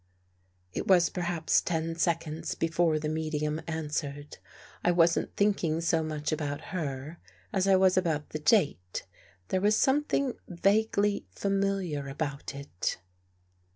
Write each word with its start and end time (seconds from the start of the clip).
It 0.73 0.87
was 0.87 1.11
perhaps 1.11 1.61
ten 1.61 1.93
seconds 1.95 2.55
before 2.55 2.97
the 2.97 3.07
medium 3.07 3.61
answered. 3.67 4.37
I 4.83 4.89
wasn't 4.89 5.35
thinking 5.35 5.79
so 5.79 6.01
much 6.01 6.31
about 6.31 6.71
her 6.73 7.19
as 7.53 7.67
I 7.67 7.75
was 7.75 7.97
about 7.97 8.29
the 8.29 8.39
date; 8.39 9.05
there 9.49 9.61
was 9.61 9.75
something 9.77 10.33
vaguely 10.47 11.27
familiar 11.35 12.07
about 12.07 12.55
it. 12.55 12.97